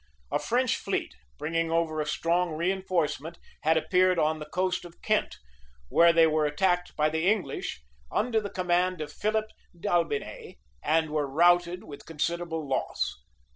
[0.31, 5.37] A French fleet, bringing over a strong, reënforcement, had appeared on the coast of Kent;
[5.89, 11.29] where they were attacked by the English under the command of Philip d'Albiney, and were
[11.29, 13.21] routed with considerable loss.